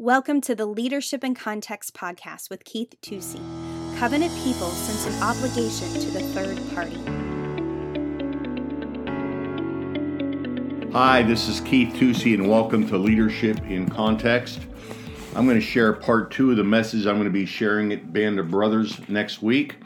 Welcome 0.00 0.40
to 0.42 0.54
the 0.54 0.64
Leadership 0.64 1.24
in 1.24 1.34
Context 1.34 1.92
podcast 1.92 2.50
with 2.50 2.64
Keith 2.64 2.94
Tusey. 3.02 3.40
Covenant 3.98 4.32
people 4.44 4.68
sense 4.68 5.12
an 5.12 5.20
obligation 5.20 5.92
to 5.94 6.10
the 6.12 6.20
third 6.20 6.56
party. 6.72 6.94
Hi, 10.92 11.24
this 11.24 11.48
is 11.48 11.60
Keith 11.62 11.94
Tusey, 11.94 12.34
and 12.34 12.48
welcome 12.48 12.86
to 12.86 12.96
Leadership 12.96 13.60
in 13.62 13.90
Context. 13.90 14.60
I'm 15.34 15.46
going 15.46 15.58
to 15.58 15.66
share 15.66 15.92
part 15.92 16.30
two 16.30 16.52
of 16.52 16.58
the 16.58 16.62
message 16.62 17.04
I'm 17.04 17.16
going 17.16 17.24
to 17.24 17.30
be 17.30 17.44
sharing 17.44 17.92
at 17.92 18.12
Band 18.12 18.38
of 18.38 18.52
Brothers 18.52 19.00
next 19.08 19.42
week. 19.42 19.78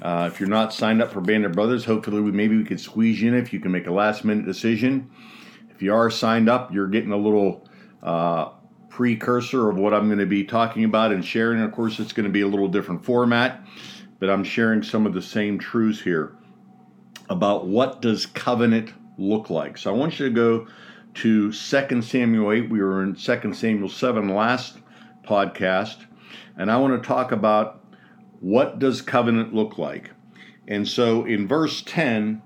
Uh, 0.00 0.30
if 0.32 0.38
you're 0.38 0.48
not 0.48 0.72
signed 0.72 1.02
up 1.02 1.10
for 1.10 1.20
Band 1.20 1.44
of 1.44 1.50
Brothers, 1.50 1.84
hopefully 1.84 2.20
we, 2.20 2.30
maybe 2.30 2.56
we 2.56 2.62
could 2.62 2.78
squeeze 2.78 3.20
you 3.20 3.26
in 3.30 3.34
if 3.34 3.52
you 3.52 3.58
can 3.58 3.72
make 3.72 3.88
a 3.88 3.92
last 3.92 4.24
minute 4.24 4.46
decision. 4.46 5.10
If 5.68 5.82
you 5.82 5.92
are 5.92 6.10
signed 6.10 6.48
up, 6.48 6.72
you're 6.72 6.86
getting 6.86 7.10
a 7.10 7.16
little 7.16 7.66
uh, 8.04 8.50
precursor 8.98 9.70
of 9.70 9.76
what 9.76 9.94
I'm 9.94 10.08
going 10.08 10.18
to 10.18 10.26
be 10.26 10.42
talking 10.42 10.82
about 10.82 11.12
and 11.12 11.24
sharing. 11.24 11.62
Of 11.62 11.70
course, 11.70 12.00
it's 12.00 12.12
going 12.12 12.26
to 12.26 12.32
be 12.32 12.40
a 12.40 12.48
little 12.48 12.66
different 12.66 13.04
format, 13.04 13.64
but 14.18 14.28
I'm 14.28 14.42
sharing 14.42 14.82
some 14.82 15.06
of 15.06 15.14
the 15.14 15.22
same 15.22 15.56
truths 15.56 16.00
here 16.00 16.36
about 17.30 17.68
what 17.68 18.02
does 18.02 18.26
covenant 18.26 18.92
look 19.16 19.50
like. 19.50 19.78
So 19.78 19.94
I 19.94 19.96
want 19.96 20.18
you 20.18 20.28
to 20.28 20.34
go 20.34 20.66
to 21.14 21.52
2 21.52 22.02
Samuel 22.02 22.50
8. 22.50 22.70
We 22.70 22.82
were 22.82 23.04
in 23.04 23.14
2 23.14 23.54
Samuel 23.54 23.88
7 23.88 24.34
last 24.34 24.78
podcast, 25.24 26.04
and 26.56 26.68
I 26.68 26.78
want 26.78 27.00
to 27.00 27.06
talk 27.06 27.30
about 27.30 27.84
what 28.40 28.80
does 28.80 29.00
covenant 29.00 29.54
look 29.54 29.78
like. 29.78 30.10
And 30.66 30.88
so 30.88 31.24
in 31.24 31.46
verse 31.46 31.82
10 31.82 32.42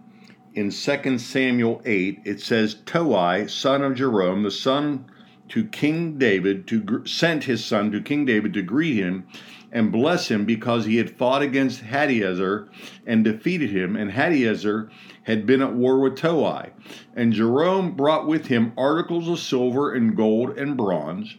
in 0.52 0.70
2 0.70 1.16
Samuel 1.18 1.80
8, 1.86 2.20
it 2.26 2.40
says, 2.42 2.74
Toi, 2.84 3.46
son 3.46 3.80
of 3.80 3.94
Joram, 3.94 4.42
the 4.42 4.50
son 4.50 5.06
to 5.52 5.64
King 5.66 6.16
David 6.16 6.66
to 6.68 7.02
sent 7.04 7.44
his 7.44 7.62
son 7.62 7.92
to 7.92 8.00
King 8.00 8.24
David 8.24 8.54
to 8.54 8.62
greet 8.62 8.96
him 8.96 9.26
and 9.70 9.92
bless 9.92 10.28
him 10.28 10.46
because 10.46 10.86
he 10.86 10.96
had 10.96 11.16
fought 11.16 11.42
against 11.42 11.82
Hadadezer 11.82 12.68
and 13.06 13.22
defeated 13.22 13.68
him, 13.68 13.94
and 13.94 14.10
Hadadezer 14.10 14.90
had 15.24 15.44
been 15.44 15.60
at 15.60 15.74
war 15.74 16.00
with 16.00 16.16
Toi. 16.16 16.70
And 17.14 17.34
Joram 17.34 17.92
brought 17.92 18.26
with 18.26 18.46
him 18.46 18.72
articles 18.78 19.28
of 19.28 19.38
silver 19.38 19.92
and 19.92 20.16
gold 20.16 20.58
and 20.58 20.74
bronze. 20.74 21.36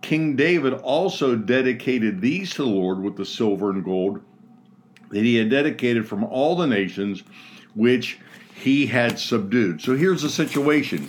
King 0.00 0.34
David 0.34 0.72
also 0.72 1.36
dedicated 1.36 2.20
these 2.22 2.54
to 2.54 2.62
the 2.62 2.68
Lord 2.68 3.02
with 3.02 3.16
the 3.16 3.26
silver 3.26 3.70
and 3.70 3.84
gold 3.84 4.20
that 5.10 5.24
he 5.24 5.36
had 5.36 5.50
dedicated 5.50 6.08
from 6.08 6.24
all 6.24 6.56
the 6.56 6.66
nations 6.66 7.22
which 7.74 8.18
he 8.54 8.86
had 8.86 9.18
subdued. 9.18 9.82
So 9.82 9.94
here's 9.94 10.22
the 10.22 10.30
situation. 10.30 11.06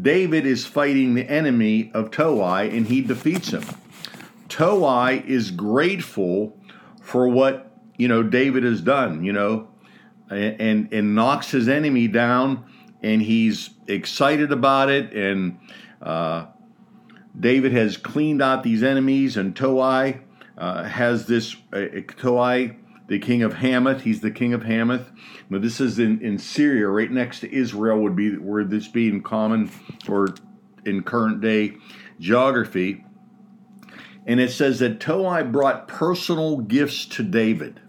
David 0.00 0.46
is 0.46 0.64
fighting 0.64 1.14
the 1.14 1.28
enemy 1.28 1.90
of 1.92 2.10
Toi 2.10 2.68
and 2.72 2.86
he 2.86 3.00
defeats 3.02 3.50
him. 3.50 3.64
Toi 4.48 5.22
is 5.26 5.50
grateful 5.50 6.56
for 7.00 7.28
what 7.28 7.72
you 7.96 8.08
know 8.08 8.22
David 8.22 8.64
has 8.64 8.80
done, 8.80 9.24
you 9.24 9.32
know, 9.32 9.68
and, 10.30 10.92
and, 10.92 11.14
knocks 11.14 11.50
his 11.50 11.68
enemy 11.68 12.08
down, 12.08 12.64
and 13.02 13.20
he's 13.20 13.70
excited 13.86 14.52
about 14.52 14.88
it. 14.88 15.12
And 15.12 15.58
uh, 16.00 16.46
David 17.38 17.72
has 17.72 17.96
cleaned 17.96 18.42
out 18.42 18.62
these 18.62 18.82
enemies, 18.82 19.36
and 19.36 19.54
Toi 19.54 20.20
uh, 20.56 20.84
has 20.84 21.26
this 21.26 21.56
uh, 21.72 21.86
Toi 22.16 22.76
the 23.12 23.18
king 23.18 23.42
of 23.42 23.52
Hamath. 23.52 24.00
He's 24.00 24.22
the 24.22 24.30
king 24.30 24.54
of 24.54 24.62
Hamath. 24.62 25.12
Now, 25.50 25.58
this 25.58 25.82
is 25.82 25.98
in, 25.98 26.22
in 26.22 26.38
Syria, 26.38 26.88
right 26.88 27.10
next 27.10 27.40
to 27.40 27.54
Israel, 27.54 28.00
would 28.00 28.16
be 28.16 28.38
where 28.38 28.64
this 28.64 28.88
be 28.88 29.06
in 29.06 29.22
common 29.22 29.70
or 30.08 30.28
in 30.86 31.02
current 31.02 31.42
day 31.42 31.74
geography. 32.18 33.04
And 34.26 34.40
it 34.40 34.50
says 34.50 34.78
that 34.78 34.98
Toi 34.98 35.42
brought 35.42 35.88
personal 35.88 36.56
gifts 36.56 37.04
to 37.06 37.22
David. 37.22 37.80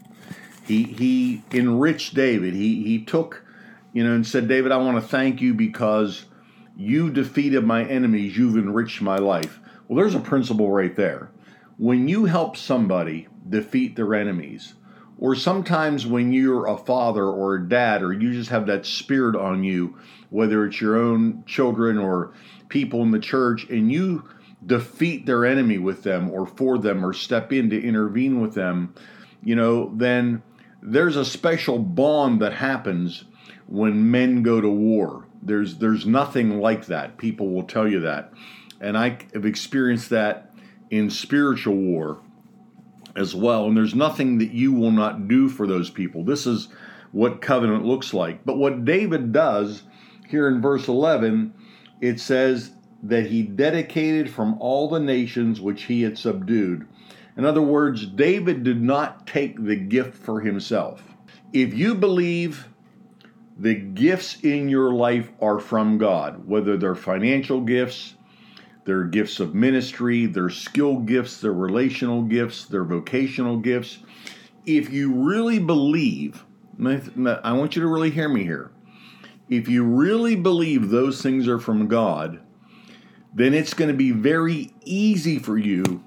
He 0.66 0.83
he 0.83 1.44
enriched 1.51 2.16
David. 2.16 2.53
He 2.53 2.83
he 2.83 3.05
took, 3.05 3.45
you 3.94 4.03
know, 4.03 4.13
and 4.13 4.28
said, 4.28 4.50
David, 4.50 4.73
I 4.73 4.78
want 4.78 5.01
to 5.01 5.07
thank 5.07 5.40
you 5.40 5.53
because 5.53 6.25
you 6.75 7.09
defeated 7.09 7.63
my 7.63 7.85
enemies. 7.85 8.35
You've 8.35 8.57
enriched 8.57 9.01
my 9.01 9.19
life. 9.19 9.61
Well, 9.88 9.95
there's 9.95 10.16
a 10.16 10.19
principle 10.19 10.69
right 10.69 10.95
there. 10.97 11.31
When 11.78 12.09
you 12.09 12.25
help 12.25 12.57
somebody 12.57 13.29
defeat 13.47 13.95
their 13.95 14.13
enemies, 14.16 14.73
or 15.18 15.35
sometimes 15.35 16.06
when 16.06 16.34
you're 16.34 16.68
a 16.68 16.78
father 16.78 17.25
or 17.25 17.56
a 17.56 17.69
dad, 17.69 18.01
or 18.01 18.13
you 18.13 18.34
just 18.34 18.50
have 18.50 18.66
that 18.68 18.85
spirit 18.85 19.35
on 19.35 19.63
you, 19.63 19.97
whether 20.29 20.66
it's 20.66 20.81
your 20.81 20.97
own 20.97 21.44
children 21.46 21.97
or 21.97 22.34
people 22.69 23.01
in 23.03 23.12
the 23.12 23.19
church, 23.19 23.66
and 23.69 23.91
you 23.91 24.28
defeat 24.66 25.25
their 25.25 25.46
enemy 25.46 25.78
with 25.78 26.03
them 26.03 26.31
or 26.31 26.46
for 26.46 26.78
them 26.78 27.06
or 27.06 27.13
step 27.13 27.52
in 27.52 27.69
to 27.69 27.81
intervene 27.81 28.41
with 28.41 28.53
them, 28.53 28.94
you 29.44 29.56
know, 29.56 29.91
then 29.96 30.41
there's 30.81 31.16
a 31.16 31.25
special 31.25 31.79
bond 31.79 32.41
that 32.41 32.53
happens 32.53 33.25
when 33.68 34.09
men 34.09 34.44
go 34.44 34.59
to 34.62 34.69
war. 34.69 35.25
There's 35.41 35.78
there's 35.78 36.06
nothing 36.06 36.59
like 36.59 36.88
that. 36.88 37.18
People 37.18 37.50
will 37.50 37.63
tell 37.63 37.88
you 37.88 38.02
that. 38.02 38.34
And 38.79 38.97
I 38.97 39.18
have 39.34 39.46
experienced 39.46 40.09
that 40.09 40.53
in 40.90 41.09
spiritual 41.09 41.75
war 41.75 42.19
as 43.16 43.35
well. 43.35 43.66
And 43.66 43.78
there's 43.78 43.96
nothing 43.96 44.38
that 44.40 44.51
you 44.51 44.74
will 44.74 44.91
not 44.91 45.28
do 45.28 45.50
for 45.50 45.68
those 45.68 45.90
people. 45.90 46.24
This 46.24 46.46
is 46.46 46.69
what 47.12 47.41
covenant 47.41 47.85
looks 47.85 48.13
like. 48.13 48.44
But 48.46 48.57
what 48.57 48.85
David 48.85 49.31
does 49.31 49.84
here 50.28 50.47
in 50.47 50.62
verse 50.62 50.88
11, 50.88 51.53
it 52.02 52.19
says 52.19 52.72
that 53.03 53.28
he 53.28 53.44
dedicated 53.44 54.29
from 54.29 54.57
all 54.59 54.90
the 54.90 55.00
nations 55.00 55.62
which 55.62 55.84
he 55.84 56.02
had 56.02 56.18
subdued. 56.18 56.88
In 57.38 57.46
other 57.46 57.62
words, 57.62 58.06
David 58.06 58.63
did 58.63 58.81
not 58.81 59.28
take 59.28 59.63
the 59.63 59.75
gift 59.75 60.16
for 60.16 60.41
himself. 60.41 61.03
If 61.52 61.73
you 61.73 61.96
believe 61.96 62.68
the 63.57 63.75
gifts 63.75 64.40
in 64.41 64.69
your 64.69 64.94
life 64.94 65.31
are 65.40 65.59
from 65.59 65.97
God, 65.97 66.47
whether 66.47 66.78
they're 66.78 66.96
financial 66.96 67.62
gifts, 67.62 68.16
their 68.85 69.03
gifts 69.03 69.39
of 69.39 69.55
ministry, 69.55 70.25
their 70.25 70.49
skill 70.49 70.97
gifts, 70.97 71.39
their 71.39 71.53
relational 71.53 72.23
gifts, 72.23 72.66
their 72.66 72.83
vocational 72.83 73.57
gifts. 73.57 73.99
If 74.66 74.91
you 74.91 75.13
really 75.13 75.59
believe, 75.59 76.44
I 76.79 77.53
want 77.53 77.75
you 77.75 77.81
to 77.81 77.88
really 77.88 78.11
hear 78.11 78.29
me 78.29 78.43
here. 78.43 78.72
If 79.49 79.67
you 79.67 79.83
really 79.83 80.35
believe 80.35 80.89
those 80.89 81.22
things 81.22 81.47
are 81.47 81.59
from 81.59 81.88
God, 81.88 82.39
then 83.33 83.53
it's 83.53 83.73
going 83.73 83.89
to 83.89 83.97
be 83.97 84.11
very 84.11 84.73
easy 84.83 85.39
for 85.39 85.57
you 85.57 86.03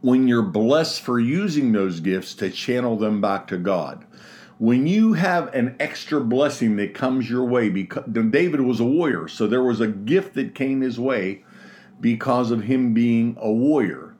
when 0.00 0.28
you're 0.28 0.42
blessed 0.42 1.00
for 1.00 1.18
using 1.18 1.72
those 1.72 2.00
gifts 2.00 2.34
to 2.34 2.50
channel 2.50 2.96
them 2.96 3.20
back 3.20 3.46
to 3.48 3.58
God. 3.58 4.04
When 4.58 4.86
you 4.86 5.12
have 5.12 5.54
an 5.54 5.76
extra 5.78 6.20
blessing 6.20 6.76
that 6.76 6.94
comes 6.94 7.30
your 7.30 7.44
way, 7.44 7.68
because 7.68 8.04
David 8.10 8.60
was 8.60 8.80
a 8.80 8.84
warrior, 8.84 9.28
so 9.28 9.46
there 9.46 9.62
was 9.62 9.80
a 9.80 9.86
gift 9.86 10.34
that 10.34 10.54
came 10.54 10.80
his 10.80 10.98
way 10.98 11.44
because 12.00 12.50
of 12.50 12.62
him 12.62 12.94
being 12.94 13.36
a 13.40 13.50
warrior. 13.50 14.14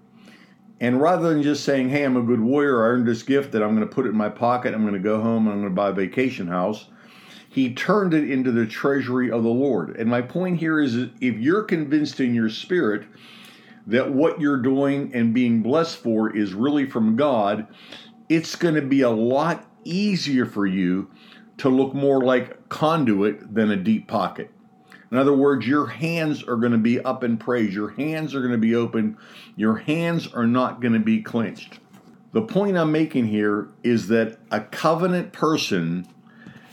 And 0.81 1.01
rather 1.01 1.29
than 1.29 1.43
just 1.43 1.65
saying, 1.65 1.89
hey, 1.89 2.05
I'm 2.05 2.17
a 2.17 2.23
good 2.23 2.41
warrior, 2.41 2.83
I 2.83 2.89
earned 2.89 3.07
this 3.07 3.23
gift 3.23 3.53
that 3.53 3.63
I'm 3.63 3.75
going 3.75 3.89
to 3.89 3.95
put 3.95 4.07
it 4.07 4.11
in 4.11 4.17
my 4.17 4.29
pocket, 4.29 4.75
I'm 4.75 4.83
going 4.83 4.95
to 4.95 5.01
go 5.01 5.21
home, 5.21 5.47
and 5.47 5.55
I'm 5.55 5.61
going 5.61 5.73
to 5.73 5.77
buy 5.77 5.89
a 5.89 5.93
vacation 5.93 6.47
house, 6.47 6.87
he 7.51 7.75
turned 7.75 8.15
it 8.15 8.31
into 8.31 8.53
the 8.53 8.67
treasury 8.67 9.31
of 9.31 9.43
the 9.43 9.49
Lord. 9.49 9.97
And 9.97 10.09
my 10.09 10.23
point 10.23 10.61
here 10.61 10.81
is 10.81 10.95
if 10.95 11.37
you're 11.39 11.65
convinced 11.65 12.21
in 12.21 12.35
your 12.35 12.49
spirit 12.49 13.07
that 13.87 14.13
what 14.13 14.41
you're 14.41 14.63
doing 14.63 15.13
and 15.15 15.35
being 15.35 15.63
blessed 15.63 15.97
for 15.97 16.37
is 16.37 16.55
really 16.55 16.89
from 16.89 17.17
God, 17.17 17.67
it's 18.29 18.55
going 18.55 18.75
to 18.75 18.83
be 18.83 19.01
a 19.01 19.11
lot 19.11 19.65
easier 19.85 20.47
for 20.47 20.67
you 20.67 21.11
to 21.57 21.69
look 21.69 21.95
more 21.95 22.21
like 22.21 22.69
conduit 22.69 23.53
than 23.53 23.71
a 23.71 23.77
deep 23.77 24.07
pocket. 24.07 24.51
In 25.11 25.17
other 25.17 25.33
words, 25.33 25.67
your 25.67 25.87
hands 25.87 26.43
are 26.43 26.57
going 26.57 26.73
to 26.73 26.79
be 26.79 27.01
up 27.01 27.25
in 27.25 27.39
praise. 27.39 27.75
Your 27.75 27.91
hands 27.91 28.35
are 28.35 28.41
going 28.41 28.53
to 28.53 28.59
be 28.59 28.75
open. 28.75 29.17
Your 29.57 29.77
hands 29.77 30.27
are 30.33 30.47
not 30.47 30.81
going 30.81 30.93
to 30.93 31.01
be 31.01 31.23
clenched. 31.23 31.81
The 32.33 32.43
point 32.43 32.77
I'm 32.77 32.93
making 32.93 33.27
here 33.27 33.69
is 33.83 34.09
that 34.09 34.39
a 34.51 34.61
covenant 34.61 35.33
person 35.33 36.07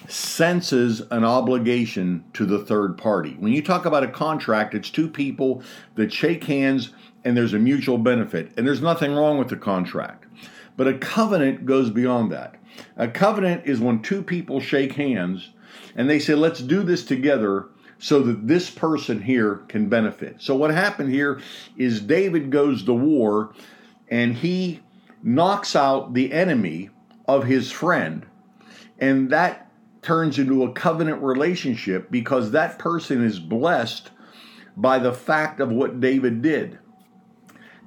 senses 0.08 1.02
an 1.12 1.24
obligation 1.24 2.26
to 2.34 2.46
the 2.46 2.60
third 2.60 2.98
party. 2.98 3.36
When 3.40 3.54
you 3.54 3.62
talk 3.62 3.86
about 3.86 4.04
a 4.04 4.10
contract, 4.10 4.76
it's 4.76 4.90
two 4.90 5.10
people 5.10 5.64
that 5.96 6.12
shake 6.12 6.44
hands 6.44 6.92
and 7.24 7.36
there's 7.36 7.54
a 7.54 7.60
mutual 7.60 7.98
benefit. 7.98 8.52
And 8.58 8.68
there's 8.68 8.82
nothing 8.82 9.16
wrong 9.16 9.38
with 9.38 9.48
the 9.48 9.58
contract. 9.58 10.26
But 10.78 10.88
a 10.88 10.98
covenant 10.98 11.66
goes 11.66 11.90
beyond 11.90 12.32
that. 12.34 12.56
A 12.98 13.08
covenant 13.08 13.64
is 13.66 13.80
when 13.80 14.02
two 14.02 14.22
people 14.22 14.60
shake 14.60 14.94
hands 14.94 15.52
and 15.96 16.10
they 16.10 16.20
say, 16.20 16.36
let's 16.36 16.62
do 16.62 16.84
this 16.84 17.04
together 17.04 17.70
so 18.00 18.22
that 18.22 18.48
this 18.48 18.70
person 18.70 19.22
here 19.22 19.64
can 19.68 19.90
benefit. 19.90 20.42
So, 20.42 20.56
what 20.56 20.72
happened 20.72 21.12
here 21.12 21.42
is 21.78 22.02
David 22.02 22.52
goes 22.52 22.84
to 22.84 22.94
war 22.94 23.54
and 24.10 24.36
he 24.36 24.82
knocks 25.24 25.76
out 25.76 26.14
the 26.14 26.32
enemy 26.32 26.90
of 27.28 27.46
his 27.46 27.72
friend, 27.72 28.26
and 29.00 29.30
that 29.32 29.72
turns 30.02 30.38
into 30.38 30.64
a 30.64 30.72
covenant 30.72 31.22
relationship 31.24 32.12
because 32.12 32.52
that 32.52 32.78
person 32.78 33.24
is 33.24 33.40
blessed 33.40 34.12
by 34.78 35.00
the 35.00 35.14
fact 35.14 35.60
of 35.60 35.72
what 35.72 36.00
David 36.00 36.42
did. 36.42 36.78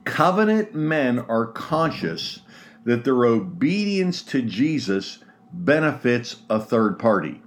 Covenant 0.04 0.74
men 0.74 1.20
are 1.20 1.46
conscious 1.46 2.40
that 2.84 3.04
their 3.04 3.24
obedience 3.24 4.22
to 4.22 4.42
Jesus 4.42 5.18
benefits 5.52 6.36
a 6.50 6.58
third 6.58 6.98
party. 6.98 7.40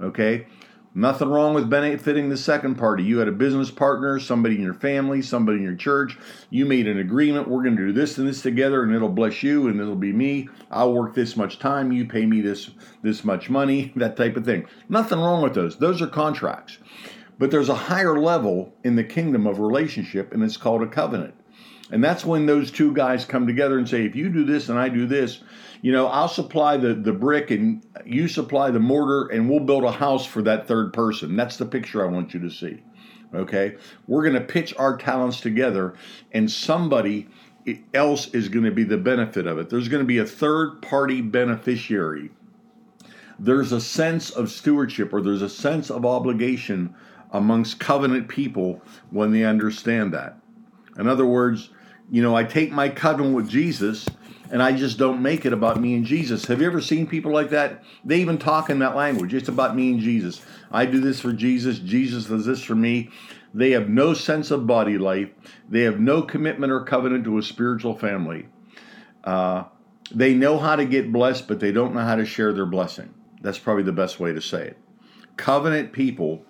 Okay? 0.00 0.46
Nothing 0.94 1.28
wrong 1.28 1.54
with 1.54 1.68
benefiting 1.68 2.28
the 2.28 2.36
second 2.36 2.76
party. 2.76 3.04
You 3.04 3.18
had 3.18 3.28
a 3.28 3.32
business 3.32 3.70
partner, 3.70 4.18
somebody 4.18 4.56
in 4.56 4.62
your 4.62 4.74
family, 4.74 5.20
somebody 5.20 5.58
in 5.58 5.64
your 5.64 5.76
church. 5.76 6.18
You 6.50 6.64
made 6.64 6.88
an 6.88 6.98
agreement. 6.98 7.46
We're 7.46 7.62
going 7.62 7.76
to 7.76 7.86
do 7.86 7.92
this 7.92 8.18
and 8.18 8.26
this 8.26 8.42
together, 8.42 8.82
and 8.82 8.94
it'll 8.94 9.08
bless 9.08 9.42
you, 9.42 9.68
and 9.68 9.80
it'll 9.80 9.94
be 9.94 10.12
me. 10.12 10.48
I'll 10.70 10.94
work 10.94 11.14
this 11.14 11.36
much 11.36 11.58
time. 11.58 11.92
You 11.92 12.06
pay 12.06 12.24
me 12.26 12.40
this 12.40 12.70
this 13.02 13.24
much 13.24 13.50
money. 13.50 13.92
That 13.98 14.16
type 14.16 14.36
of 14.36 14.44
thing. 14.44 14.66
Nothing 14.88 15.18
wrong 15.18 15.42
with 15.42 15.54
those. 15.54 15.76
Those 15.76 16.00
are 16.00 16.06
contracts. 16.06 16.78
But 17.38 17.50
there's 17.50 17.68
a 17.68 17.74
higher 17.74 18.18
level 18.18 18.72
in 18.84 18.96
the 18.96 19.04
kingdom 19.04 19.46
of 19.46 19.58
relationship, 19.58 20.32
and 20.32 20.42
it's 20.42 20.56
called 20.56 20.82
a 20.82 20.86
covenant. 20.86 21.34
And 21.90 22.04
that's 22.04 22.24
when 22.24 22.46
those 22.46 22.70
two 22.70 22.92
guys 22.92 23.24
come 23.24 23.46
together 23.46 23.78
and 23.78 23.88
say, 23.88 24.04
if 24.04 24.14
you 24.14 24.28
do 24.28 24.44
this 24.44 24.68
and 24.68 24.78
I 24.78 24.88
do 24.88 25.06
this, 25.06 25.40
you 25.80 25.92
know, 25.92 26.06
I'll 26.06 26.28
supply 26.28 26.76
the, 26.76 26.94
the 26.94 27.12
brick 27.12 27.50
and 27.50 27.84
you 28.04 28.28
supply 28.28 28.70
the 28.70 28.80
mortar 28.80 29.28
and 29.28 29.48
we'll 29.48 29.60
build 29.60 29.84
a 29.84 29.92
house 29.92 30.26
for 30.26 30.42
that 30.42 30.66
third 30.66 30.92
person. 30.92 31.36
That's 31.36 31.56
the 31.56 31.66
picture 31.66 32.06
I 32.06 32.10
want 32.10 32.34
you 32.34 32.40
to 32.40 32.50
see. 32.50 32.82
Okay? 33.34 33.76
We're 34.06 34.22
going 34.22 34.34
to 34.34 34.40
pitch 34.40 34.74
our 34.76 34.96
talents 34.96 35.40
together 35.40 35.94
and 36.32 36.50
somebody 36.50 37.28
else 37.94 38.28
is 38.28 38.48
going 38.48 38.64
to 38.64 38.70
be 38.70 38.84
the 38.84 38.96
benefit 38.96 39.46
of 39.46 39.58
it. 39.58 39.68
There's 39.70 39.88
going 39.88 40.02
to 40.02 40.06
be 40.06 40.18
a 40.18 40.26
third 40.26 40.82
party 40.82 41.20
beneficiary. 41.20 42.30
There's 43.38 43.72
a 43.72 43.80
sense 43.80 44.30
of 44.30 44.50
stewardship 44.50 45.12
or 45.12 45.22
there's 45.22 45.42
a 45.42 45.48
sense 45.48 45.90
of 45.90 46.04
obligation 46.04 46.94
amongst 47.30 47.78
covenant 47.78 48.28
people 48.28 48.82
when 49.10 49.32
they 49.32 49.44
understand 49.44 50.12
that. 50.14 50.38
In 50.98 51.06
other 51.06 51.26
words, 51.26 51.70
you 52.10 52.22
know, 52.22 52.36
I 52.36 52.44
take 52.44 52.72
my 52.72 52.88
covenant 52.88 53.34
with 53.34 53.48
Jesus 53.48 54.06
and 54.50 54.62
I 54.62 54.72
just 54.72 54.98
don't 54.98 55.20
make 55.22 55.44
it 55.44 55.52
about 55.52 55.80
me 55.80 55.94
and 55.94 56.04
Jesus. 56.04 56.46
Have 56.46 56.60
you 56.60 56.66
ever 56.66 56.80
seen 56.80 57.06
people 57.06 57.32
like 57.32 57.50
that? 57.50 57.84
They 58.04 58.20
even 58.20 58.38
talk 58.38 58.70
in 58.70 58.78
that 58.78 58.96
language. 58.96 59.34
It's 59.34 59.48
about 59.48 59.76
me 59.76 59.92
and 59.92 60.00
Jesus. 60.00 60.40
I 60.70 60.86
do 60.86 61.00
this 61.00 61.20
for 61.20 61.32
Jesus. 61.32 61.78
Jesus 61.78 62.26
does 62.26 62.46
this 62.46 62.62
for 62.62 62.74
me. 62.74 63.10
They 63.52 63.72
have 63.72 63.88
no 63.88 64.14
sense 64.14 64.50
of 64.50 64.66
body 64.66 64.98
life. 64.98 65.28
They 65.68 65.82
have 65.82 66.00
no 66.00 66.22
commitment 66.22 66.72
or 66.72 66.84
covenant 66.84 67.24
to 67.24 67.38
a 67.38 67.42
spiritual 67.42 67.96
family. 67.96 68.48
Uh, 69.24 69.64
they 70.10 70.34
know 70.34 70.58
how 70.58 70.76
to 70.76 70.86
get 70.86 71.12
blessed, 71.12 71.48
but 71.48 71.60
they 71.60 71.72
don't 71.72 71.94
know 71.94 72.00
how 72.00 72.16
to 72.16 72.24
share 72.24 72.52
their 72.52 72.66
blessing. 72.66 73.12
That's 73.42 73.58
probably 73.58 73.82
the 73.82 73.92
best 73.92 74.18
way 74.18 74.32
to 74.32 74.40
say 74.40 74.68
it. 74.68 74.78
Covenant 75.36 75.92
people 75.92 76.44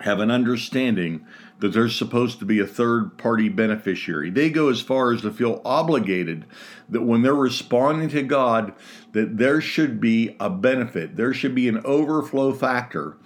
have 0.00 0.20
an 0.20 0.30
understanding 0.30 1.26
that 1.60 1.72
there's 1.72 1.96
supposed 1.96 2.38
to 2.38 2.44
be 2.44 2.60
a 2.60 2.66
third 2.66 3.16
party 3.16 3.48
beneficiary. 3.48 4.30
They 4.30 4.50
go 4.50 4.68
as 4.68 4.80
far 4.80 5.12
as 5.12 5.22
to 5.22 5.30
feel 5.30 5.62
obligated 5.64 6.44
that 6.88 7.02
when 7.02 7.22
they're 7.22 7.34
responding 7.34 8.08
to 8.10 8.22
God 8.22 8.74
that 9.12 9.38
there 9.38 9.60
should 9.60 10.00
be 10.00 10.36
a 10.38 10.50
benefit. 10.50 11.16
There 11.16 11.32
should 11.32 11.54
be 11.54 11.68
an 11.68 11.80
overflow 11.84 12.52
factor 12.52 13.16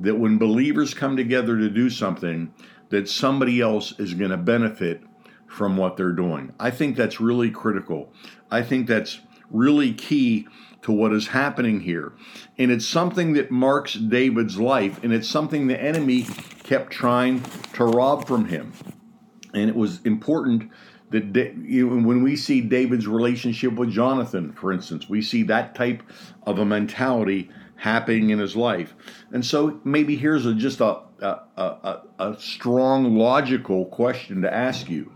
that 0.00 0.16
when 0.16 0.38
believers 0.38 0.94
come 0.94 1.16
together 1.16 1.58
to 1.58 1.68
do 1.68 1.90
something 1.90 2.52
that 2.88 3.08
somebody 3.08 3.60
else 3.60 3.98
is 3.98 4.14
going 4.14 4.30
to 4.30 4.36
benefit 4.36 5.02
from 5.46 5.76
what 5.76 5.96
they're 5.96 6.12
doing. 6.12 6.52
I 6.58 6.70
think 6.70 6.96
that's 6.96 7.20
really 7.20 7.50
critical. 7.50 8.12
I 8.50 8.62
think 8.62 8.86
that's 8.86 9.20
really 9.50 9.92
key 9.92 10.46
to 10.82 10.92
what 10.92 11.12
is 11.12 11.28
happening 11.28 11.80
here. 11.80 12.12
And 12.58 12.70
it's 12.70 12.86
something 12.86 13.32
that 13.34 13.50
marks 13.50 13.94
David's 13.94 14.58
life, 14.58 15.02
and 15.02 15.12
it's 15.12 15.28
something 15.28 15.66
the 15.66 15.80
enemy 15.80 16.26
kept 16.62 16.92
trying 16.92 17.42
to 17.74 17.84
rob 17.84 18.26
from 18.26 18.46
him. 18.46 18.72
And 19.54 19.70
it 19.70 19.76
was 19.76 20.00
important 20.02 20.70
that 21.10 21.32
when 21.32 22.22
we 22.22 22.36
see 22.36 22.60
David's 22.60 23.06
relationship 23.06 23.74
with 23.74 23.90
Jonathan, 23.90 24.52
for 24.52 24.72
instance, 24.72 25.08
we 25.08 25.22
see 25.22 25.44
that 25.44 25.74
type 25.74 26.02
of 26.42 26.58
a 26.58 26.64
mentality 26.64 27.50
happening 27.76 28.30
in 28.30 28.38
his 28.38 28.56
life. 28.56 28.94
And 29.32 29.44
so 29.44 29.80
maybe 29.84 30.16
here's 30.16 30.44
a, 30.44 30.54
just 30.54 30.80
a, 30.80 31.02
a, 31.20 31.40
a, 31.56 32.02
a 32.18 32.36
strong 32.40 33.16
logical 33.16 33.86
question 33.86 34.42
to 34.42 34.52
ask 34.52 34.88
you. 34.90 35.12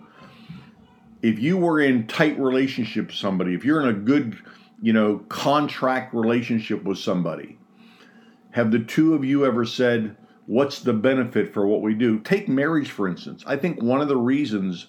If 1.23 1.39
you 1.39 1.57
were 1.57 1.81
in 1.81 2.07
tight 2.07 2.39
relationship 2.39 3.09
with 3.09 3.17
somebody, 3.17 3.55
if 3.55 3.65
you're 3.65 3.81
in 3.81 3.89
a 3.89 3.99
good 3.99 4.39
you 4.81 4.93
know, 4.93 5.19
contract 5.29 6.15
relationship 6.15 6.85
with 6.85 6.99
somebody. 6.99 7.59
Have 8.53 8.71
the 8.71 8.79
two 8.79 9.15
of 9.15 9.25
you 9.25 9.45
ever 9.45 9.65
said, 9.65 10.17
What's 10.47 10.81
the 10.81 10.95
benefit 10.95 11.53
for 11.53 11.67
what 11.67 11.83
we 11.83 11.93
do? 11.93 12.21
Take 12.21 12.49
marriage, 12.49 12.91
for 12.91 13.07
instance. 13.07 13.45
I 13.47 13.57
think 13.57 13.83
one 13.83 14.01
of 14.01 14.09
the 14.09 14.17
reasons 14.17 14.87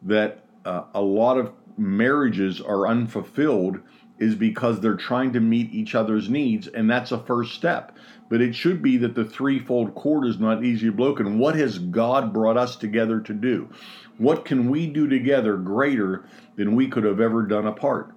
that 0.00 0.46
uh, 0.64 0.84
a 0.94 1.02
lot 1.02 1.36
of 1.36 1.52
marriages 1.76 2.62
are 2.62 2.88
unfulfilled 2.88 3.80
is 4.18 4.34
because 4.34 4.80
they're 4.80 4.96
trying 4.96 5.32
to 5.32 5.40
meet 5.40 5.72
each 5.72 5.94
other's 5.94 6.28
needs, 6.28 6.66
and 6.66 6.90
that's 6.90 7.12
a 7.12 7.18
first 7.18 7.54
step. 7.54 7.96
But 8.28 8.40
it 8.40 8.54
should 8.54 8.82
be 8.82 8.96
that 8.98 9.14
the 9.14 9.24
threefold 9.24 9.94
cord 9.94 10.26
is 10.26 10.38
not 10.38 10.64
easily 10.64 10.90
broken. 10.90 11.38
What 11.38 11.54
has 11.54 11.78
God 11.78 12.32
brought 12.32 12.56
us 12.56 12.76
together 12.76 13.20
to 13.20 13.32
do? 13.32 13.68
What 14.18 14.44
can 14.44 14.68
we 14.68 14.86
do 14.86 15.08
together 15.08 15.56
greater 15.56 16.24
than 16.56 16.74
we 16.74 16.88
could 16.88 17.04
have 17.04 17.20
ever 17.20 17.42
done 17.44 17.66
apart? 17.66 18.12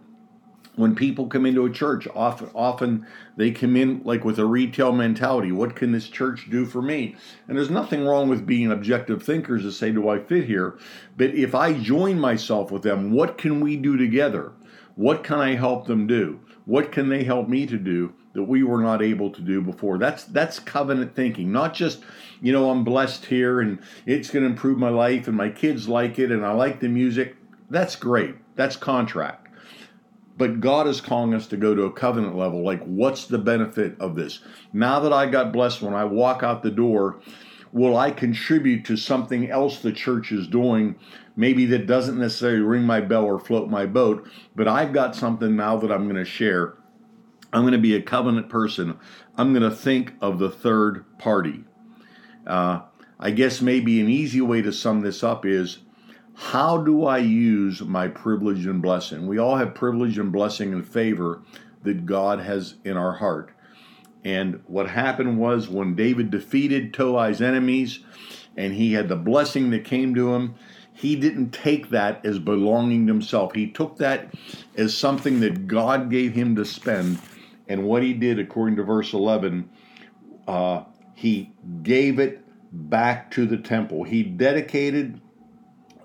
when 0.76 0.96
people 0.96 1.28
come 1.28 1.46
into 1.46 1.66
a 1.66 1.70
church 1.70 2.08
often 2.16 2.50
often 2.56 3.06
they 3.36 3.52
come 3.52 3.76
in 3.76 4.02
like 4.06 4.24
with 4.24 4.40
a 4.40 4.46
retail 4.46 4.92
mentality 4.92 5.52
what 5.52 5.76
can 5.76 5.92
this 5.92 6.08
church 6.08 6.50
do 6.50 6.66
for 6.66 6.82
me 6.82 7.16
and 7.48 7.58
there's 7.58 7.70
nothing 7.70 8.06
wrong 8.06 8.30
with 8.30 8.46
being 8.46 8.72
objective 8.72 9.22
thinkers 9.22 9.64
to 9.64 9.72
say 9.72 9.92
do 9.92 10.08
i 10.08 10.18
fit 10.18 10.46
here 10.46 10.78
but 11.18 11.30
if 11.32 11.54
i 11.54 11.74
join 11.74 12.20
myself 12.20 12.72
with 12.72 12.84
them 12.84 13.12
what 13.12 13.38
can 13.38 13.60
we 13.60 13.76
do 13.76 13.98
together 13.98 14.54
what 14.96 15.24
can 15.24 15.40
i 15.40 15.56
help 15.56 15.88
them 15.88 16.08
do 16.08 16.40
what 16.66 16.92
can 16.92 17.10
they 17.10 17.24
help 17.24 17.48
me 17.48 17.66
to 17.66 17.78
do 17.78 18.14
that 18.34 18.44
we 18.44 18.64
were 18.64 18.82
not 18.82 19.02
able 19.02 19.30
to 19.30 19.42
do 19.42 19.62
before 19.62 19.98
that's 19.98 20.24
that's 20.26 20.60
covenant 20.60 21.16
thinking 21.16 21.52
not 21.52 21.74
just 21.74 22.02
you 22.42 22.52
know 22.52 22.70
i'm 22.70 22.84
blessed 22.84 23.26
here 23.26 23.62
and 23.62 23.80
it's 24.06 24.30
going 24.30 24.44
to 24.44 24.50
improve 24.50 24.78
my 24.78 24.90
life 24.90 25.28
and 25.28 25.36
my 25.36 25.50
kids 25.50 25.88
like 25.88 26.20
it 26.20 26.32
and 26.32 26.46
i 26.46 26.52
like 26.52 26.80
the 26.80 26.88
music 26.88 27.36
that's 27.70 27.96
great 27.96 28.36
that's 28.56 28.76
contract 28.76 29.42
but 30.42 30.60
God 30.60 30.88
is 30.88 31.02
calling 31.02 31.36
us 31.36 31.46
to 31.50 31.56
go 31.56 31.76
to 31.76 31.84
a 31.84 31.92
covenant 31.92 32.36
level. 32.36 32.64
Like, 32.64 32.82
what's 32.84 33.26
the 33.26 33.38
benefit 33.38 33.96
of 34.00 34.16
this? 34.16 34.40
Now 34.74 35.00
that 35.02 35.14
I 35.14 35.28
got 35.28 35.54
blessed, 35.54 35.84
when 35.84 35.94
I 35.94 36.06
walk 36.06 36.42
out 36.42 36.64
the 36.64 36.72
door, 36.72 37.20
will 37.72 37.98
I 37.98 38.12
contribute 38.12 38.86
to 38.86 38.98
something 38.98 39.50
else 39.50 39.80
the 39.80 39.92
church 39.92 40.32
is 40.32 40.48
doing? 40.48 40.96
Maybe 41.36 41.66
that 41.68 41.88
doesn't 41.88 42.20
necessarily 42.20 42.62
ring 42.62 42.84
my 42.84 43.02
bell 43.02 43.26
or 43.26 43.40
float 43.40 43.70
my 43.70 43.86
boat, 43.86 44.28
but 44.56 44.68
I've 44.68 44.94
got 44.94 45.16
something 45.16 45.56
now 45.56 45.78
that 45.78 45.92
I'm 45.92 46.04
going 46.04 46.16
to 46.16 46.26
share. 46.26 46.76
I'm 47.54 47.62
going 47.62 47.74
to 47.74 47.80
be 47.80 47.96
a 47.96 48.02
covenant 48.02 48.50
person. 48.50 48.98
I'm 49.38 49.54
going 49.54 49.70
to 49.70 49.76
think 49.76 50.14
of 50.22 50.40
the 50.40 50.50
third 50.50 51.06
party. 51.18 51.64
Uh, 52.46 52.82
I 53.20 53.32
guess 53.32 53.62
maybe 53.62 54.02
an 54.02 54.10
easy 54.10 54.42
way 54.42 54.62
to 54.62 54.74
sum 54.74 55.02
this 55.02 55.24
up 55.24 55.46
is 55.46 55.80
how 56.34 56.78
do 56.78 57.06
I 57.06 57.20
use 57.20 57.82
my 57.82 58.08
privilege 58.08 58.66
and 58.66 58.82
blessing? 58.82 59.28
We 59.28 59.38
all 59.38 59.58
have 59.58 59.76
privilege 59.76 60.18
and 60.18 60.32
blessing 60.32 60.74
and 60.74 60.88
favor 60.88 61.44
that 61.84 62.06
God 62.06 62.40
has 62.40 62.76
in 62.84 62.98
our 62.98 63.14
heart. 63.14 63.52
And 64.24 64.62
what 64.68 64.90
happened 64.90 65.40
was 65.40 65.68
when 65.68 65.96
David 65.96 66.30
defeated 66.30 66.94
Toi's 66.94 67.42
enemies 67.42 68.00
and 68.56 68.74
he 68.74 68.94
had 68.94 69.10
the 69.10 69.16
blessing 69.16 69.72
that 69.72 69.84
came 69.84 70.14
to 70.16 70.34
him, 70.34 70.56
he 70.94 71.16
didn't 71.16 71.52
take 71.52 71.90
that 71.90 72.24
as 72.26 72.38
belonging 72.38 73.08
to 73.08 73.14
himself. 73.14 73.56
He 73.56 73.72
took 73.72 73.98
that 73.98 74.34
as 74.78 74.96
something 74.96 75.40
that 75.40 75.68
God 75.68 76.12
gave 76.12 76.34
him 76.34 76.56
to 76.58 76.66
spend. 76.66 77.20
And 77.68 77.86
what 77.86 78.04
he 78.04 78.14
did, 78.14 78.38
according 78.38 78.76
to 78.76 78.84
verse 78.84 79.14
11, 79.14 79.70
uh, 80.48 80.84
he 81.16 81.54
gave 81.82 82.20
it 82.20 82.44
back 82.72 83.32
to 83.32 83.46
the 83.46 83.58
temple. 83.58 84.04
He 84.04 84.24
dedicated 84.24 85.20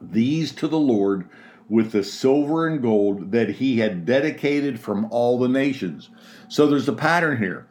these 0.00 0.52
to 0.52 0.68
the 0.68 0.78
Lord 0.78 1.28
with 1.68 1.92
the 1.92 2.04
silver 2.04 2.66
and 2.66 2.80
gold 2.80 3.32
that 3.32 3.48
he 3.48 3.78
had 3.78 4.06
dedicated 4.06 4.78
from 4.78 5.06
all 5.10 5.38
the 5.38 5.48
nations. 5.48 6.10
So 6.48 6.66
there's 6.66 6.88
a 6.88 6.92
pattern 6.92 7.38
here. 7.38 7.66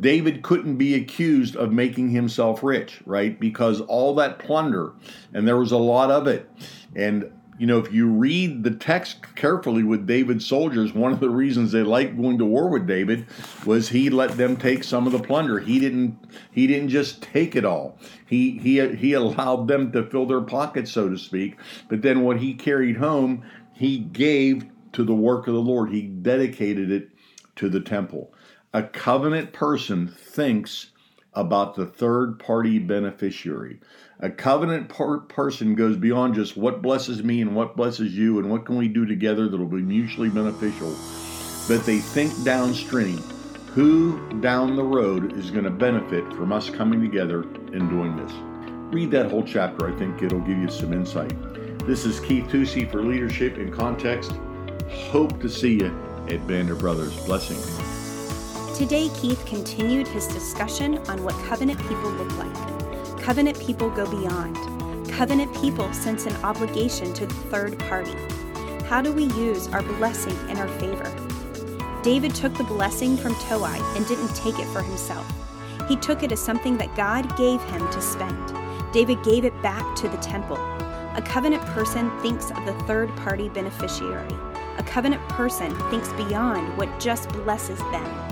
David 0.00 0.42
couldn't 0.42 0.76
be 0.76 0.94
accused 0.94 1.56
of 1.56 1.72
making 1.72 2.10
himself 2.10 2.62
rich, 2.62 3.00
right? 3.06 3.38
Because 3.38 3.80
all 3.80 4.14
that 4.16 4.38
plunder, 4.38 4.92
and 5.32 5.46
there 5.46 5.56
was 5.56 5.72
a 5.72 5.78
lot 5.78 6.10
of 6.10 6.26
it. 6.26 6.50
And 6.94 7.30
you 7.58 7.66
know, 7.66 7.78
if 7.78 7.92
you 7.92 8.08
read 8.08 8.64
the 8.64 8.70
text 8.70 9.34
carefully 9.36 9.82
with 9.82 10.06
David's 10.06 10.46
soldiers, 10.46 10.94
one 10.94 11.12
of 11.12 11.20
the 11.20 11.28
reasons 11.28 11.70
they 11.72 11.82
liked 11.82 12.16
going 12.16 12.38
to 12.38 12.44
war 12.44 12.68
with 12.68 12.86
David 12.86 13.26
was 13.66 13.90
he 13.90 14.08
let 14.10 14.36
them 14.36 14.56
take 14.56 14.82
some 14.82 15.06
of 15.06 15.12
the 15.12 15.18
plunder. 15.18 15.58
He 15.58 15.78
didn't 15.78 16.18
he 16.50 16.66
didn't 16.66 16.88
just 16.88 17.22
take 17.22 17.54
it 17.54 17.64
all. 17.64 17.98
He 18.26 18.58
he 18.58 18.96
he 18.96 19.12
allowed 19.12 19.68
them 19.68 19.92
to 19.92 20.02
fill 20.04 20.26
their 20.26 20.40
pockets, 20.40 20.90
so 20.90 21.08
to 21.08 21.18
speak. 21.18 21.56
But 21.88 22.02
then 22.02 22.22
what 22.22 22.38
he 22.38 22.54
carried 22.54 22.96
home, 22.96 23.44
he 23.74 23.98
gave 23.98 24.64
to 24.92 25.04
the 25.04 25.14
work 25.14 25.46
of 25.46 25.54
the 25.54 25.60
Lord. 25.60 25.90
He 25.90 26.02
dedicated 26.02 26.90
it 26.90 27.10
to 27.56 27.68
the 27.68 27.80
temple. 27.80 28.32
A 28.72 28.82
covenant 28.82 29.52
person 29.52 30.08
thinks 30.08 30.91
about 31.34 31.74
the 31.74 31.86
third 31.86 32.38
party 32.38 32.78
beneficiary. 32.78 33.80
A 34.20 34.30
covenant 34.30 34.88
par- 34.88 35.18
person 35.18 35.74
goes 35.74 35.96
beyond 35.96 36.34
just 36.34 36.56
what 36.56 36.82
blesses 36.82 37.22
me 37.24 37.40
and 37.40 37.56
what 37.56 37.76
blesses 37.76 38.16
you 38.16 38.38
and 38.38 38.50
what 38.50 38.66
can 38.66 38.76
we 38.76 38.88
do 38.88 39.06
together 39.06 39.48
that'll 39.48 39.66
be 39.66 39.82
mutually 39.82 40.28
beneficial, 40.28 40.94
but 41.68 41.84
they 41.84 41.98
think 41.98 42.44
downstream. 42.44 43.18
Who 43.74 44.40
down 44.40 44.76
the 44.76 44.84
road 44.84 45.32
is 45.38 45.50
going 45.50 45.64
to 45.64 45.70
benefit 45.70 46.30
from 46.34 46.52
us 46.52 46.68
coming 46.68 47.00
together 47.00 47.42
and 47.42 47.88
doing 47.88 48.16
this? 48.16 48.32
Read 48.92 49.10
that 49.12 49.30
whole 49.30 49.42
chapter. 49.42 49.90
I 49.90 49.98
think 49.98 50.22
it'll 50.22 50.40
give 50.40 50.58
you 50.58 50.68
some 50.68 50.92
insight. 50.92 51.32
This 51.86 52.04
is 52.04 52.20
Keith 52.20 52.44
Tusey 52.48 52.90
for 52.90 53.02
Leadership 53.02 53.56
in 53.56 53.72
Context. 53.72 54.32
Hope 55.10 55.40
to 55.40 55.48
see 55.48 55.78
you 55.78 56.26
at 56.28 56.46
Band 56.46 56.68
of 56.68 56.78
Brothers. 56.78 57.16
Blessings. 57.24 58.01
Today, 58.76 59.10
Keith 59.20 59.44
continued 59.44 60.08
his 60.08 60.26
discussion 60.28 60.96
on 61.08 61.22
what 61.22 61.34
covenant 61.44 61.78
people 61.80 62.10
look 62.10 62.36
like. 62.38 63.20
Covenant 63.20 63.60
people 63.60 63.90
go 63.90 64.10
beyond. 64.10 64.56
Covenant 65.10 65.54
people 65.54 65.92
sense 65.92 66.24
an 66.24 66.34
obligation 66.42 67.12
to 67.12 67.26
the 67.26 67.34
third 67.34 67.78
party. 67.80 68.16
How 68.86 69.02
do 69.02 69.12
we 69.12 69.24
use 69.24 69.68
our 69.68 69.82
blessing 69.82 70.36
in 70.48 70.56
our 70.56 70.68
favor? 70.78 71.04
David 72.02 72.34
took 72.34 72.54
the 72.54 72.64
blessing 72.64 73.18
from 73.18 73.34
Toi 73.34 73.76
and 73.94 74.06
didn't 74.06 74.34
take 74.34 74.58
it 74.58 74.66
for 74.68 74.80
himself. 74.80 75.30
He 75.86 75.96
took 75.96 76.22
it 76.22 76.32
as 76.32 76.40
something 76.40 76.78
that 76.78 76.96
God 76.96 77.36
gave 77.36 77.62
him 77.64 77.86
to 77.90 78.00
spend. 78.00 78.54
David 78.90 79.22
gave 79.22 79.44
it 79.44 79.62
back 79.62 79.94
to 79.96 80.08
the 80.08 80.16
temple. 80.16 80.56
A 81.14 81.22
covenant 81.22 81.62
person 81.66 82.10
thinks 82.20 82.50
of 82.50 82.64
the 82.64 82.74
third 82.86 83.14
party 83.16 83.50
beneficiary. 83.50 84.34
A 84.78 84.82
covenant 84.82 85.22
person 85.28 85.74
thinks 85.90 86.10
beyond 86.14 86.74
what 86.78 86.98
just 86.98 87.28
blesses 87.28 87.78
them. 87.78 88.31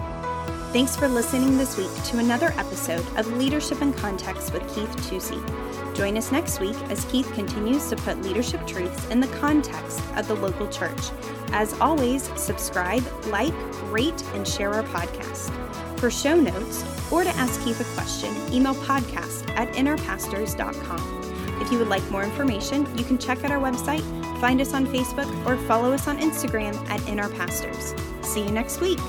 Thanks 0.72 0.94
for 0.94 1.08
listening 1.08 1.58
this 1.58 1.76
week 1.76 1.90
to 2.04 2.18
another 2.18 2.54
episode 2.56 3.04
of 3.16 3.26
Leadership 3.36 3.82
in 3.82 3.92
Context 3.92 4.52
with 4.52 4.62
Keith 4.72 4.88
Tusey. 4.98 5.96
Join 5.96 6.16
us 6.16 6.30
next 6.30 6.60
week 6.60 6.76
as 6.90 7.04
Keith 7.06 7.28
continues 7.34 7.88
to 7.90 7.96
put 7.96 8.22
leadership 8.22 8.64
truths 8.68 9.04
in 9.08 9.18
the 9.18 9.26
context 9.38 10.00
of 10.14 10.28
the 10.28 10.36
local 10.36 10.68
church. 10.68 11.10
As 11.48 11.72
always, 11.80 12.30
subscribe, 12.40 13.02
like, 13.26 13.52
rate, 13.90 14.22
and 14.32 14.46
share 14.46 14.72
our 14.72 14.84
podcast. 14.84 15.50
For 15.98 16.08
show 16.08 16.36
notes 16.36 16.84
or 17.10 17.24
to 17.24 17.30
ask 17.30 17.60
Keith 17.64 17.80
a 17.80 17.94
question, 18.00 18.32
email 18.52 18.76
podcast 18.76 19.50
at 19.56 19.72
innerpastors.com. 19.72 21.60
If 21.60 21.72
you 21.72 21.78
would 21.78 21.88
like 21.88 22.08
more 22.12 22.22
information, 22.22 22.86
you 22.96 23.02
can 23.02 23.18
check 23.18 23.42
out 23.42 23.50
our 23.50 23.58
website, 23.58 24.04
find 24.40 24.60
us 24.60 24.72
on 24.72 24.86
Facebook, 24.86 25.28
or 25.46 25.56
follow 25.66 25.92
us 25.92 26.06
on 26.06 26.18
Instagram 26.20 26.76
at 26.88 27.00
innerpastors. 27.00 27.98
See 28.24 28.44
you 28.44 28.52
next 28.52 28.80
week. 28.80 29.00